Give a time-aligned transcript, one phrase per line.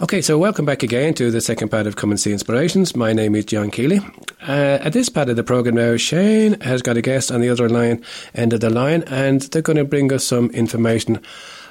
[0.00, 2.96] Okay, so welcome back again to the second part of Come and See Inspirations.
[2.96, 4.00] My name is John Keeley.
[4.42, 7.48] Uh, at this part of the programme now, Shane has got a guest on the
[7.48, 8.04] other line,
[8.34, 11.20] end of the line, and they're going to bring us some information,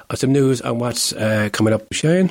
[0.08, 1.92] or some news on what's uh, coming up.
[1.92, 2.30] Shane?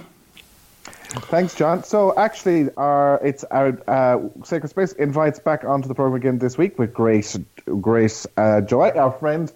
[1.29, 1.83] Thanks, John.
[1.83, 6.57] So, actually, our it's our uh, Sacred Space invites back onto the program again this
[6.57, 7.37] week with Grace,
[7.81, 9.53] Grace uh, Joy, our friend,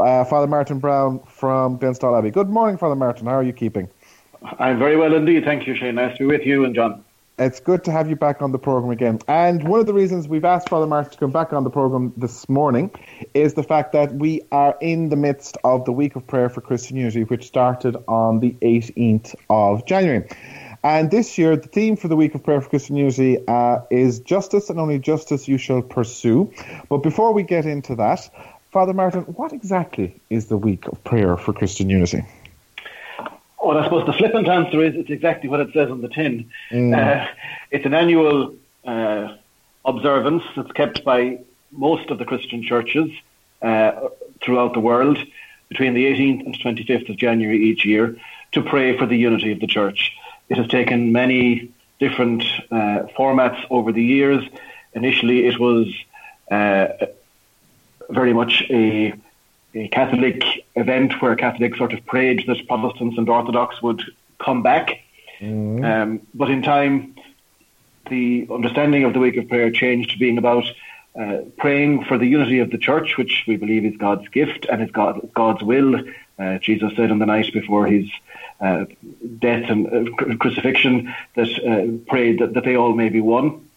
[0.00, 2.32] uh, Father Martin Browne from Glenstal Abbey.
[2.32, 3.26] Good morning, Father Martin.
[3.26, 3.88] How are you keeping?
[4.58, 5.44] I'm very well indeed.
[5.44, 5.96] Thank you, Shane.
[5.96, 7.04] Nice to be with you and John.
[7.38, 9.18] It's good to have you back on the program again.
[9.28, 12.14] And one of the reasons we've asked Father Martin to come back on the program
[12.16, 12.90] this morning
[13.34, 16.62] is the fact that we are in the midst of the week of prayer for
[16.62, 20.26] Christian unity, which started on the 18th of January.
[20.82, 24.20] And this year, the theme for the week of prayer for Christian unity uh, is
[24.20, 26.50] justice and only justice you shall pursue.
[26.88, 28.30] But before we get into that,
[28.70, 32.24] Father Martin, what exactly is the week of prayer for Christian unity?
[33.66, 36.48] Well, I suppose the flippant answer is it's exactly what it says on the tin.
[36.70, 36.96] Mm.
[36.96, 37.26] Uh,
[37.72, 39.34] it's an annual uh,
[39.84, 41.40] observance that's kept by
[41.72, 43.10] most of the Christian churches
[43.60, 44.08] uh,
[44.40, 45.18] throughout the world
[45.68, 48.16] between the 18th and 25th of January each year
[48.52, 50.12] to pray for the unity of the church.
[50.48, 54.44] It has taken many different uh, formats over the years.
[54.94, 55.92] Initially, it was
[56.52, 56.86] uh,
[58.08, 59.12] very much a
[59.76, 60.42] a Catholic
[60.74, 64.02] event where Catholics sort of prayed that Protestants and Orthodox would
[64.38, 65.02] come back.
[65.40, 65.84] Mm-hmm.
[65.84, 67.14] Um, but in time,
[68.08, 70.64] the understanding of the week of prayer changed to being about
[71.18, 74.82] uh, praying for the unity of the church, which we believe is God's gift and
[74.82, 76.02] is God, God's will.
[76.38, 78.08] Uh, Jesus said on the night before his
[78.60, 78.86] uh,
[79.38, 83.68] death and uh, crucifixion that uh, prayed that, that they all may be one.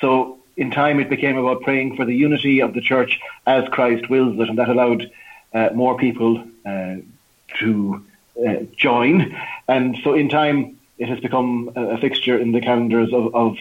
[0.00, 4.08] So in time, it became about praying for the unity of the church as Christ
[4.08, 5.10] wills it, and that allowed
[5.54, 6.96] uh, more people uh,
[7.58, 8.04] to
[8.46, 9.36] uh, join.
[9.68, 13.58] And so, in time, it has become a, a fixture in the calendars of of,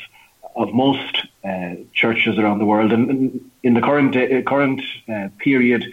[0.55, 2.91] of most uh, churches around the world.
[2.91, 5.85] And in the current uh, current uh, period,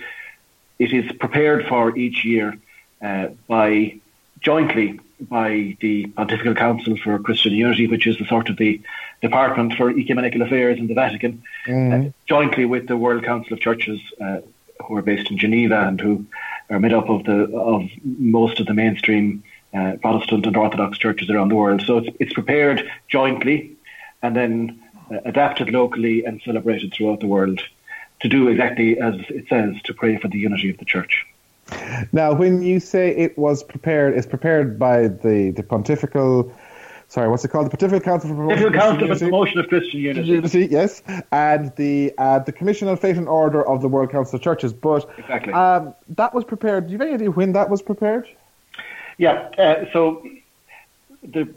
[0.79, 2.59] it is prepared for each year
[3.47, 4.01] by
[4.41, 8.81] jointly by the Pontifical Council for Christian Unity, which is the sort of the
[9.23, 12.09] Department for Ecumenical Affairs in the Vatican, mm.
[12.09, 14.39] uh, jointly with the World Council of Churches, uh,
[14.87, 16.27] who are based in Geneva and who
[16.71, 19.43] are made up of the of most of the mainstream
[19.75, 21.83] uh, Protestant and Orthodox churches around the world.
[21.83, 23.77] So it's, it's prepared jointly
[24.23, 27.61] and then uh, adapted locally and celebrated throughout the world
[28.21, 31.27] to do exactly as it says to pray for the unity of the church.
[32.13, 36.53] Now, when you say it was prepared, it's prepared by the, the pontifical
[37.09, 37.67] sorry, what's it called?
[37.67, 40.29] The Pontifical Council for Promotion, Council for Promotion of Christian Unity.
[40.29, 40.67] Unity.
[40.67, 44.43] Yes, and the uh, the Commission on Faith and Order of the World Council of
[44.43, 44.73] Churches.
[44.73, 45.53] But exactly.
[45.53, 46.87] um, that was prepared.
[46.87, 48.29] Do you have any idea when that was prepared?
[49.19, 49.49] Yeah.
[49.59, 50.27] Uh, so
[51.23, 51.49] the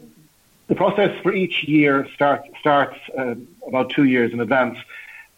[0.68, 3.34] the process for each year start, starts uh,
[3.66, 4.78] about two years in advance,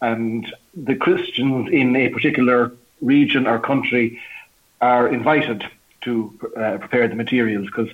[0.00, 4.21] and the Christians in a particular region or country
[4.82, 5.65] are invited
[6.03, 7.88] to uh, prepare the materials because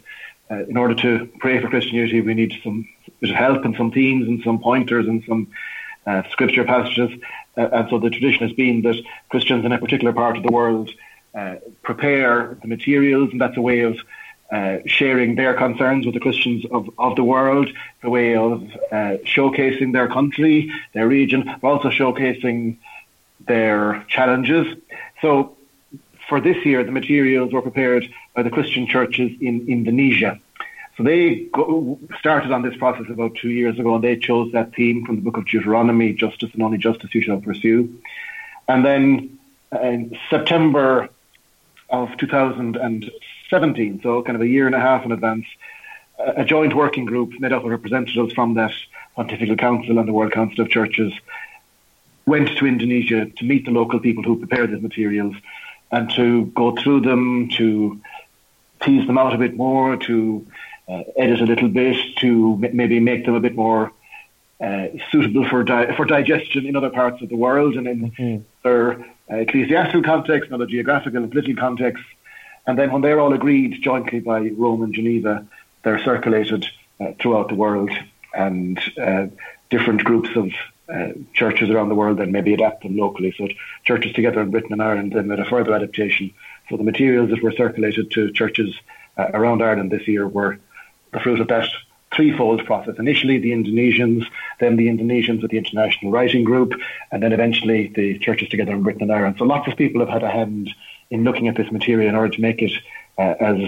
[0.50, 2.88] uh, in order to pray for Christian unity, we need some
[3.22, 5.48] help and some themes and some pointers and some
[6.06, 7.10] uh, scripture passages.
[7.56, 8.96] Uh, and so the tradition has been that
[9.28, 10.90] Christians in a particular part of the world
[11.34, 13.98] uh, prepare the materials, and that's a way of
[14.50, 17.68] uh, sharing their concerns with the Christians of, of the world,
[18.02, 22.78] a way of showcasing their country, their region, but also showcasing
[23.46, 24.74] their challenges.
[25.20, 25.57] So
[26.28, 30.38] for this year, the materials were prepared by the Christian churches in Indonesia.
[30.96, 34.74] So they go, started on this process about two years ago, and they chose that
[34.74, 38.00] theme from the book of Deuteronomy: "Justice and only justice you shall pursue."
[38.66, 39.38] And then
[39.72, 41.08] uh, in September
[41.88, 45.46] of 2017, so kind of a year and a half in advance,
[46.18, 48.72] a joint working group made up of representatives from that
[49.14, 51.12] Pontifical Council and the World Council of Churches
[52.26, 55.34] went to Indonesia to meet the local people who prepared these materials
[55.90, 58.00] and to go through them, to
[58.82, 60.46] tease them out a bit more, to
[60.88, 63.92] uh, edit a little bit, to m- maybe make them a bit more
[64.60, 68.42] uh, suitable for di- for digestion in other parts of the world and in mm-hmm.
[68.62, 69.00] their
[69.30, 72.06] uh, ecclesiastical context other geographical and political contexts.
[72.66, 75.46] And then when they're all agreed jointly by Rome and Geneva,
[75.84, 76.66] they're circulated
[77.00, 77.90] uh, throughout the world
[78.34, 79.28] and uh,
[79.70, 80.50] different groups of
[80.92, 83.34] uh, churches around the world then maybe adapt them locally.
[83.36, 83.48] So
[83.84, 86.32] churches together in Britain and Ireland then made a further adaptation.
[86.68, 88.74] So the materials that were circulated to churches
[89.16, 90.58] uh, around Ireland this year were
[91.12, 91.68] the fruit of that
[92.14, 92.98] threefold process.
[92.98, 94.24] Initially the Indonesians,
[94.60, 96.72] then the Indonesians with the International Writing Group,
[97.12, 99.36] and then eventually the churches together in Britain and Ireland.
[99.38, 100.70] So lots of people have had a hand
[101.10, 102.72] in looking at this material in order to make it
[103.18, 103.60] uh, as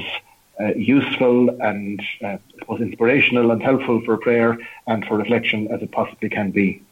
[0.60, 2.36] uh, useful and uh,
[2.78, 6.82] inspirational and helpful for prayer and for reflection as it possibly can be.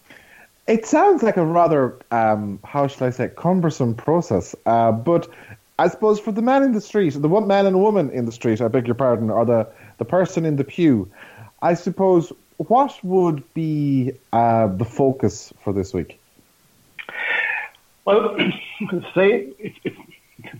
[0.68, 4.54] It sounds like a rather, um, how shall I say, cumbersome process.
[4.66, 5.26] Uh, but
[5.78, 8.32] I suppose for the man in the street, the one man and woman in the
[8.32, 9.66] street, I beg your pardon, or the,
[9.96, 11.10] the person in the pew,
[11.62, 16.20] I suppose what would be uh, the focus for this week?
[18.04, 18.36] Well,
[19.14, 19.72] say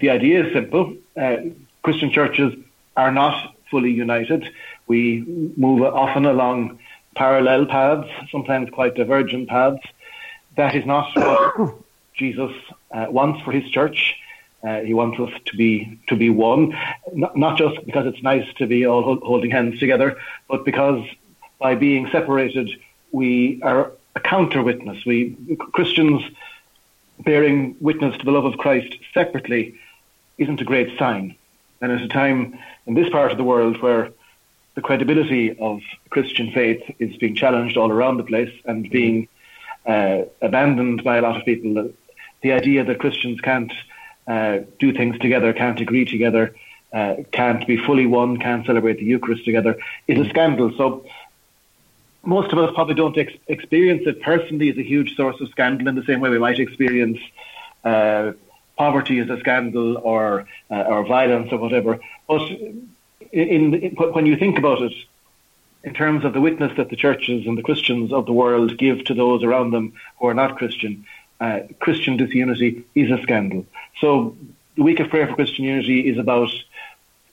[0.01, 0.97] the idea is simple.
[1.17, 1.37] Uh,
[1.83, 2.55] Christian churches
[2.97, 4.49] are not fully united.
[4.87, 6.79] We move often along
[7.15, 9.83] parallel paths, sometimes quite divergent paths.
[10.59, 11.77] That is not what
[12.15, 12.53] Jesus
[12.91, 14.17] uh, wants for his church.
[14.61, 16.77] Uh, he wants us to be to be one,
[17.13, 20.19] not, not just because it's nice to be all holding hands together,
[20.49, 21.07] but because
[21.61, 22.69] by being separated,
[23.13, 25.07] we are a counter witness.
[25.07, 25.37] We
[25.73, 26.25] Christians
[27.21, 29.77] bearing witness to the love of Christ separately
[30.39, 31.37] isn't a great sign.
[31.81, 34.11] And at a time in this part of the world where
[34.75, 39.29] the credibility of Christian faith is being challenged all around the place and being
[39.88, 41.90] uh, abandoned by a lot of people,
[42.43, 43.73] the idea that Christians can't
[44.26, 46.55] uh, do things together, can't agree together,
[46.93, 49.76] uh, can't be fully one, can't celebrate the Eucharist together
[50.06, 50.73] is a scandal.
[50.76, 51.05] So
[52.23, 55.88] most of us probably don't ex- experience it personally as a huge source of scandal
[55.88, 57.19] in the same way we might experience
[57.85, 58.32] uh,
[58.76, 61.99] poverty as a scandal or uh, or violence or whatever.
[62.29, 62.43] But
[63.32, 64.93] in, in, when you think about it,
[65.85, 69.05] in terms of the witness that the churches and the Christians of the world give
[69.05, 71.07] to those around them who are not Christian,
[71.41, 73.65] uh, Christian disunity is a scandal.
[74.01, 74.37] So
[74.77, 76.51] the week of prayer for Christian unity is about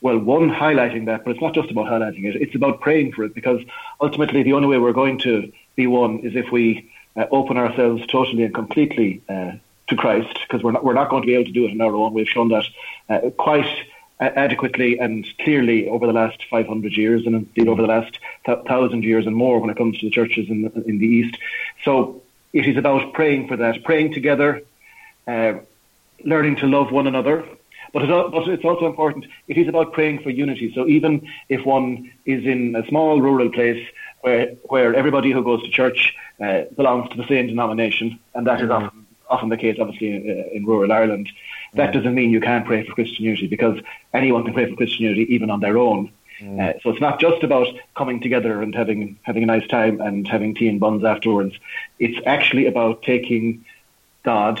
[0.02, 3.24] well, one, highlighting that, but it's not just about highlighting it, it's about praying for
[3.24, 3.62] it because
[4.00, 8.06] ultimately the only way we're going to be one is if we uh, open ourselves
[8.06, 9.52] totally and completely uh,
[9.88, 11.80] to Christ because we're not, we're not going to be able to do it on
[11.80, 12.12] our own.
[12.12, 12.64] We've shown that
[13.08, 13.68] uh, quite
[14.20, 19.26] adequately and clearly over the last 500 years and indeed over the last thousand years
[19.26, 21.36] and more when it comes to the churches in the, in the East.
[21.84, 22.22] So
[22.52, 24.62] it is about praying for that, praying together,
[25.26, 25.54] uh,
[26.24, 27.44] learning to love one another,
[27.92, 30.72] but it's also important, it is about praying for unity.
[30.74, 33.86] So even if one is in a small rural place
[34.20, 38.60] where, where everybody who goes to church uh, belongs to the same denomination, and that
[38.60, 38.84] is mm-hmm.
[38.84, 41.30] often, often the case, obviously, in, uh, in rural Ireland,
[41.76, 43.80] that doesn't mean you can't pray for Christian unity because
[44.12, 46.10] anyone can pray for Christian unity even on their own.
[46.40, 46.60] Mm.
[46.60, 50.28] Uh, so it's not just about coming together and having having a nice time and
[50.28, 51.54] having tea and buns afterwards.
[51.98, 53.64] It's actually about taking
[54.22, 54.60] God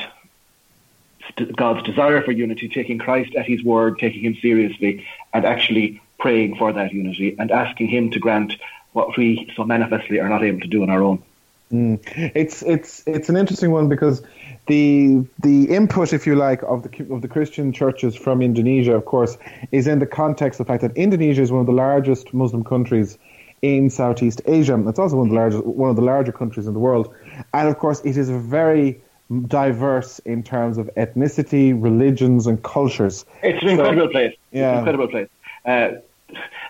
[1.56, 6.56] God's desire for unity, taking Christ at his word, taking him seriously, and actually praying
[6.56, 8.54] for that unity and asking him to grant
[8.92, 11.22] what we so manifestly are not able to do on our own.
[11.72, 12.00] Mm.
[12.34, 14.22] It's it's it's an interesting one because
[14.66, 19.04] the the input, if you like, of the of the Christian churches from Indonesia, of
[19.04, 19.38] course,
[19.72, 22.64] is in the context of the fact that Indonesia is one of the largest Muslim
[22.64, 23.18] countries
[23.62, 24.82] in Southeast Asia.
[24.88, 27.14] It's also one of the largest one of the larger countries in the world,
[27.54, 29.00] and of course, it is very
[29.48, 33.24] diverse in terms of ethnicity, religions, and cultures.
[33.42, 34.34] It's an incredible so, place.
[34.52, 34.60] Yeah.
[34.60, 35.28] It's an incredible place.
[35.64, 35.88] Uh,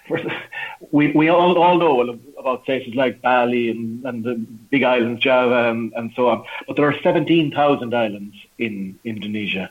[0.09, 0.25] first,
[0.91, 4.35] we we all, all know about places like Bali and, and the
[4.71, 6.45] big islands, Java, and, and so on.
[6.67, 9.71] But there are 17,000 islands in Indonesia.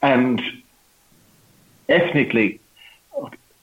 [0.00, 0.40] And
[1.88, 2.60] ethnically,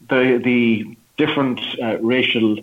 [0.09, 2.57] the, the different uh, racial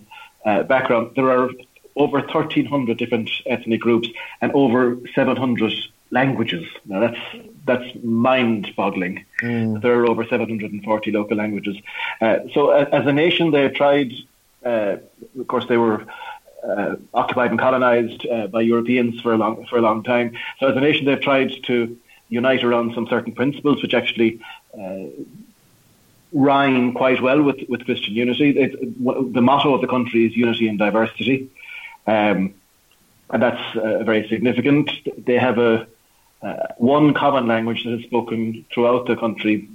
[0.45, 1.49] uh, background, there are
[1.95, 4.09] over 1,300 different ethnic groups
[4.41, 5.73] and over 700
[6.11, 6.67] languages.
[6.85, 7.19] Now that's
[7.65, 9.25] that's mind-boggling.
[9.41, 9.81] Mm.
[9.81, 11.77] There are over 740 local languages.
[12.19, 14.11] Uh, so as a nation, they tried.
[14.65, 14.97] Uh,
[15.39, 16.05] of course, they were
[16.63, 20.37] uh, occupied and colonized uh, by Europeans for a long for a long time.
[20.59, 21.97] So as a nation, they've tried to
[22.29, 24.39] unite around some certain principles, which actually.
[24.77, 25.05] Uh,
[26.33, 28.51] rhyme quite well with, with Christian unity.
[28.51, 29.03] It,
[29.33, 31.49] the motto of the country is unity and diversity.
[32.07, 32.53] Um,
[33.29, 34.91] and that's uh, very significant.
[35.25, 35.87] They have a
[36.41, 39.69] uh, one common language that is spoken throughout the country,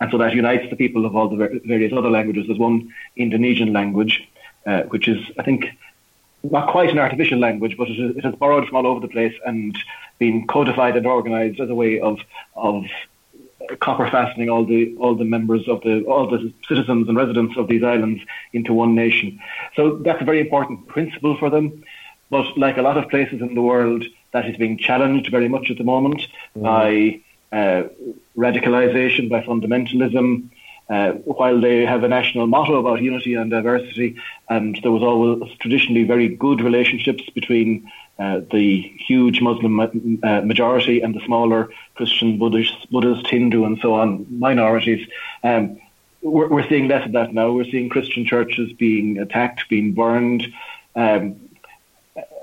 [0.00, 2.46] and so that unites the people of all the various other languages.
[2.46, 4.26] There's one Indonesian language,
[4.66, 5.66] uh, which is, I think,
[6.42, 9.34] not quite an artificial language, but it, it has borrowed from all over the place
[9.46, 9.76] and
[10.18, 12.18] been codified and organised as a way of
[12.54, 12.84] of
[13.80, 17.68] copper fastening all the all the members of the all the citizens and residents of
[17.68, 18.22] these islands
[18.52, 19.40] into one nation.
[19.76, 21.84] So that's a very important principle for them.
[22.30, 25.70] But like a lot of places in the world, that is being challenged very much
[25.70, 26.62] at the moment mm.
[26.62, 27.20] by
[27.54, 27.84] uh,
[28.36, 30.50] radicalization, by fundamentalism.
[30.90, 34.16] Uh, while they have a national motto about unity and diversity,
[34.50, 41.00] and there was always traditionally very good relationships between uh, the huge Muslim uh, majority
[41.00, 45.08] and the smaller Christian, Buddhist, Buddhist, Hindu, and so on minorities.
[45.42, 45.80] Um,
[46.20, 47.50] we're, we're, seeing less of that now.
[47.52, 50.46] We're seeing Christian churches being attacked, being burned.
[50.94, 51.36] Um,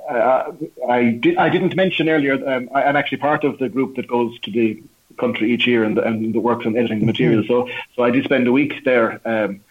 [0.10, 0.52] I,
[0.90, 4.38] I, did, didn't mention earlier, um, I, am actually part of the group that goes
[4.42, 4.82] to the
[5.18, 7.44] country each year and, and works on editing the material.
[7.44, 7.70] Mm-hmm.
[7.70, 9.62] So, so I did spend a week there um,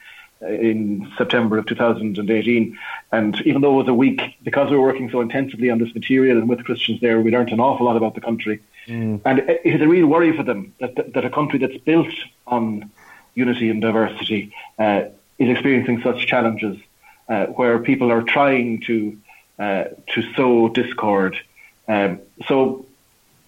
[0.40, 2.78] in September of 2018.
[3.12, 5.94] And even though it was a week, because we were working so intensively on this
[5.94, 8.60] material and with Christians there, we learned an awful lot about the country.
[8.86, 9.20] Mm.
[9.24, 12.14] And it is a real worry for them that, that, that, a country that's built
[12.46, 12.90] on
[13.34, 15.02] unity and diversity uh,
[15.38, 16.78] is experiencing such challenges
[17.28, 19.16] uh, where people are trying to
[19.58, 21.36] uh, to sow discord.
[21.86, 22.86] Um, so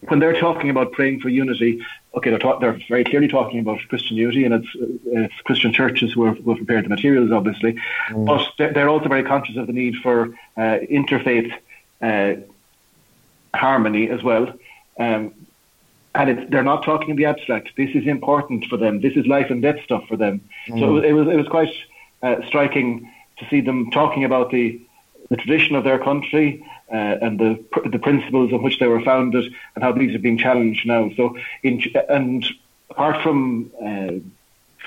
[0.09, 3.79] when they're talking about praying for unity, okay, they're, talk, they're very clearly talking about
[3.89, 4.69] Christian unity, and it's,
[5.07, 7.77] it's Christian churches who have, who have prepared the materials, obviously,
[8.09, 8.27] mm.
[8.27, 11.53] but they're, they're, also very conscious of the need for uh, interfaith
[12.01, 12.35] uh,
[13.55, 14.53] harmony as well.
[14.99, 15.35] Um,
[16.15, 17.71] and they're not talking in the abstract.
[17.77, 19.01] This is important for them.
[19.01, 20.43] This is life and death stuff for them.
[20.69, 20.81] Mm.
[20.81, 21.73] So it was it was quite
[22.23, 24.79] uh, striking to see them talking about the
[25.29, 29.45] the tradition of their country uh, and the the principles on which they were founded
[29.75, 31.11] and how these are being challenged now.
[31.17, 32.45] So, in, and
[32.91, 34.13] apart from uh,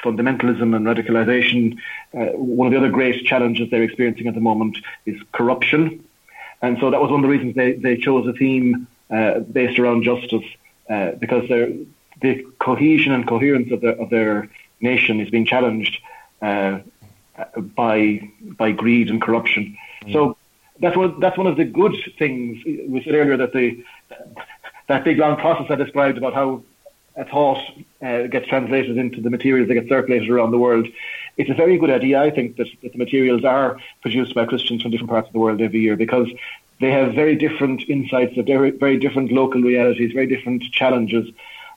[0.03, 1.77] fundamentalism and radicalization,
[2.13, 6.03] uh, one of the other great challenges they're experiencing at the moment is corruption.
[6.61, 9.79] And so that was one of the reasons they, they chose a theme uh, based
[9.79, 10.45] around justice,
[10.89, 11.47] uh, because
[12.21, 14.49] the cohesion and coherence of their, of their
[14.79, 15.97] nation is being challenged
[16.41, 16.79] uh,
[17.75, 19.77] by by greed and corruption.
[20.11, 20.37] So
[20.79, 23.83] that's one that's one of the good things we said earlier that the
[24.87, 26.63] that big long process I described about how
[27.15, 27.61] a thought
[28.01, 30.87] uh, gets translated into the materials that get circulated around the world.
[31.37, 34.81] It's a very good idea, I think, that, that the materials are produced by Christians
[34.81, 36.27] from different parts of the world every year because
[36.81, 41.31] they have very different insights, very, very different local realities, very different challenges,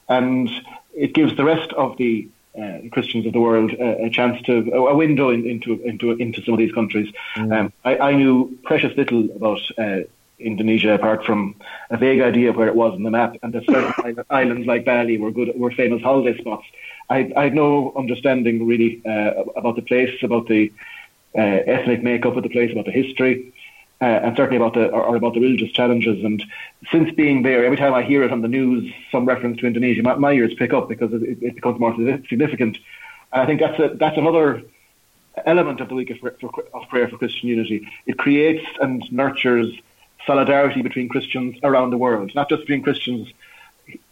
[0.08, 0.50] and
[0.92, 4.72] it gives the rest of the uh, Christians of the world uh, a chance to
[4.72, 7.12] a window in, into into into some of these countries.
[7.36, 7.56] Mm.
[7.56, 10.00] Um, I, I, knew precious little about uh,
[10.38, 11.54] Indonesia apart from
[11.90, 14.84] a vague idea of where it was on the map, and that certain islands like
[14.84, 16.66] Bali were good, were famous holiday spots.
[17.10, 20.72] I, I had no understanding really uh, about the place, about the
[21.34, 23.52] uh, ethnic makeup of the place, about the history
[24.00, 26.24] uh, and certainly about the or, about the religious challenges.
[26.24, 26.42] And
[26.92, 30.02] since being there, every time I hear it on the news, some reference to Indonesia,
[30.02, 31.94] my, my ears pick up because it, it, becomes more
[32.28, 32.78] significant.
[33.32, 34.62] And I think that's a, that's another
[35.44, 36.34] element of the week of, for,
[36.74, 37.88] of prayer for Christian unity.
[38.06, 39.72] It creates and nurtures
[40.26, 43.32] solidarity between Christians around the world, not just between Christians.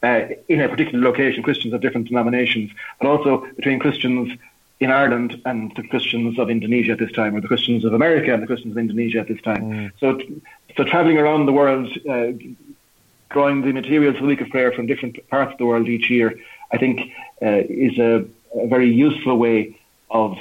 [0.02, 4.32] Uh, in a particular location, Christians of different denominations, but also between Christians
[4.78, 8.32] in Ireland and the Christians of Indonesia at this time, or the Christians of America
[8.32, 9.62] and the Christians of Indonesia at this time.
[9.62, 9.92] Mm.
[10.00, 10.20] So,
[10.76, 12.32] so traveling around the world, uh,
[13.30, 16.10] drawing the materials for the Week of Prayer from different parts of the world each
[16.10, 16.38] year,
[16.72, 17.00] I think
[17.42, 19.78] uh, is a, a, very useful way
[20.10, 20.36] of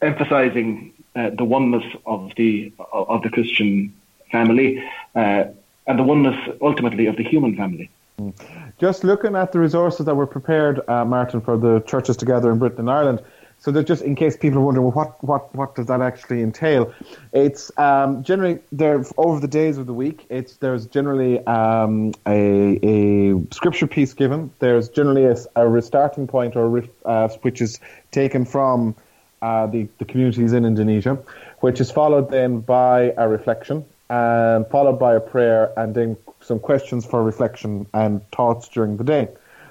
[0.00, 3.92] emphasising uh, the oneness of the of the Christian
[4.30, 4.82] family
[5.14, 5.44] uh,
[5.86, 7.90] and the oneness ultimately of the human family.
[8.20, 8.34] Mm.
[8.78, 12.58] Just looking at the resources that were prepared, uh, Martin, for the churches together in
[12.58, 13.22] Britain and Ireland.
[13.60, 16.42] So that just in case people are wondering, well, what, what, what does that actually
[16.42, 16.94] entail?
[17.32, 20.26] It's um, generally there over the days of the week.
[20.30, 24.52] It's there's generally um, a, a scripture piece given.
[24.60, 27.80] There's generally a, a restarting point or uh, which is
[28.12, 28.94] taken from
[29.42, 31.18] uh, the the communities in Indonesia,
[31.58, 36.16] which is followed then by a reflection and followed by a prayer, and then
[36.48, 39.28] some questions for reflection and thoughts during the day.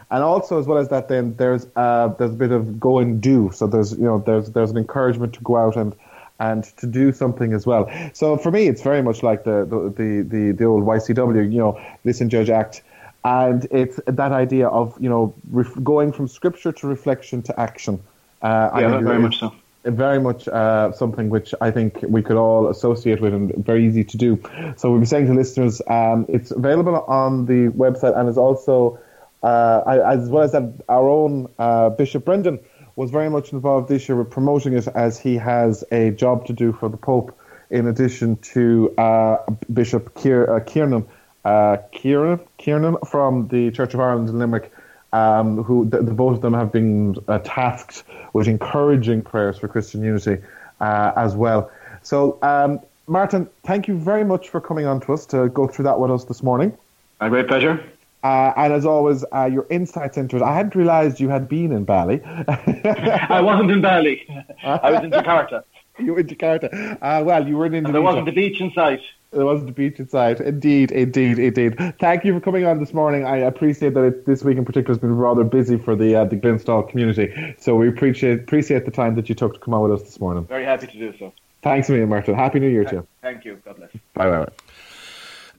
[0.10, 3.22] And also, as well as that, then there's uh, there's a bit of go and
[3.22, 3.51] do.
[3.53, 5.93] So there's you know there's there's an encouragement to go out and
[6.39, 7.91] and to do something as well.
[8.13, 11.51] So for me, it's very much like the the the, the, old YCW.
[11.51, 12.84] You know, listen, judge, act.
[13.25, 18.01] And it's that idea of you know ref- going from scripture to reflection to action.
[18.41, 19.53] Uh, yeah, very much so
[19.91, 24.03] very much uh, something which I think we could all associate with and very easy
[24.03, 24.41] to do.
[24.77, 29.00] So we'll be saying to listeners, um, it's available on the website and is also,
[29.44, 32.60] uh, as well as that, our own uh, Bishop Brendan
[32.96, 36.53] was very much involved this year with promoting it as he has a job to
[36.53, 37.38] do for the Pope
[37.70, 39.38] in addition to uh,
[39.72, 41.06] Bishop Kier, uh, Kiernan,
[41.46, 44.72] uh, Kearon, from the Church of Ireland in Limerick
[45.17, 49.67] um, who the, the, both of them have been uh, tasked with encouraging prayers for
[49.67, 50.38] Christian unity
[50.79, 51.71] uh, as well.
[52.03, 55.83] So, um, Martin, thank you very much for coming on to us to go through
[55.83, 56.77] that with us this morning.
[57.19, 57.83] My great pleasure.
[58.24, 60.41] Uh, and as always, uh, your insights into it.
[60.41, 62.21] I hadn't realised you had been in Bali.
[62.24, 64.27] I wasn't in Bali.
[64.63, 65.63] I was in Jakarta.
[66.00, 66.97] You were in Jakarta.
[67.01, 67.88] Uh, well, you were in Indonesia.
[67.88, 69.01] And there wasn't a beach in sight.
[69.34, 70.39] It wasn't the beach inside.
[70.39, 71.96] Indeed, indeed, indeed.
[72.00, 73.25] Thank you for coming on this morning.
[73.25, 76.25] I appreciate that it, this week in particular has been rather busy for the uh,
[76.25, 77.55] the Glenstal community.
[77.60, 80.19] So we appreciate appreciate the time that you took to come on with us this
[80.19, 80.46] morning.
[80.46, 81.34] Very happy to do so.
[81.62, 82.36] Thanks a million, Martin.
[82.36, 83.07] Happy New Year to you.
[83.22, 83.62] Thank you.
[83.65, 83.91] God bless.
[84.13, 84.48] Bye bye.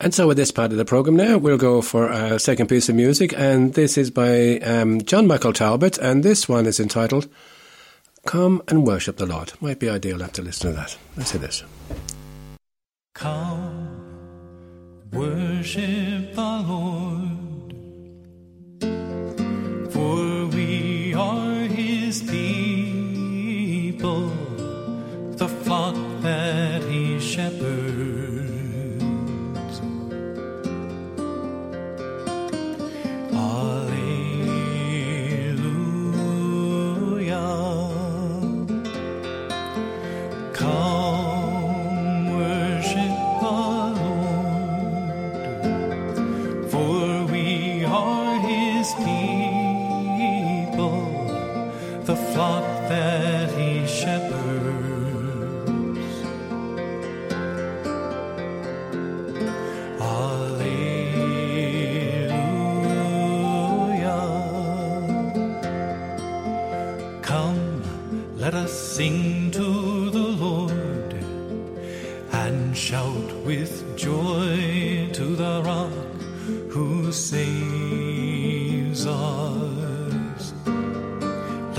[0.00, 2.88] And so, with this part of the programme now, we'll go for a second piece
[2.88, 7.28] of music, and this is by um, John Michael Talbot, and this one is entitled
[8.24, 9.52] Come and Worship the Lord.
[9.60, 10.96] Might be ideal after listening to that.
[11.16, 11.64] Let's hear this.
[13.18, 13.88] Come,
[15.12, 17.17] worship the Lord,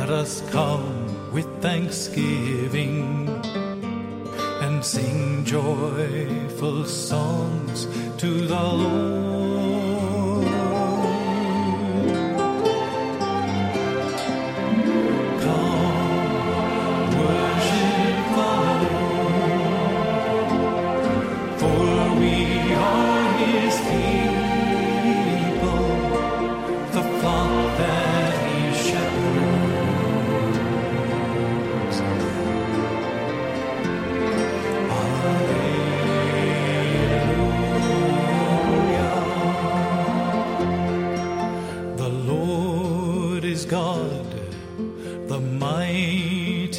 [0.10, 3.30] Let us come with thanksgiving
[4.60, 7.86] and sing joyful songs
[8.18, 9.59] to the Lord.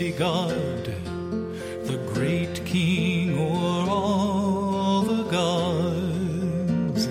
[0.01, 0.85] Almighty God,
[1.85, 7.07] the great King o'er all the gods.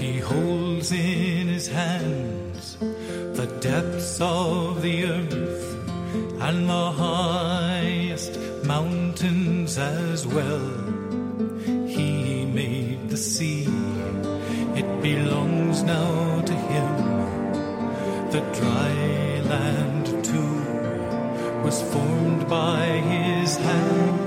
[0.00, 5.74] He holds in his hands the depths of the earth
[6.40, 10.70] and the highest mountains as well.
[11.86, 13.66] He made the sea,
[14.74, 16.96] it belongs now to him,
[18.30, 20.05] the dry land
[21.66, 24.25] was formed by his hand.